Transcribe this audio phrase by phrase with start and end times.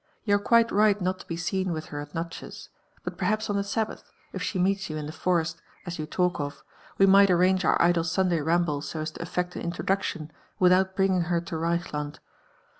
[0.23, 2.69] You are quite right not to be seen with her at Natchez;
[3.03, 6.39] but perhaiis on the Sabbath, 'tt she meets you in the forest, as yon talk
[6.39, 6.63] of,
[6.97, 11.25] we might arrange our idle Sunday ramble so as to etlect an introduction without bringing
[11.29, 12.17] her to Keichland.